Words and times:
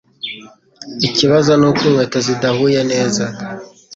Ikibazo 1.07 1.51
nuko 1.59 1.81
inkweto 1.87 2.17
zidahuye 2.27 2.79
neza 2.91 3.25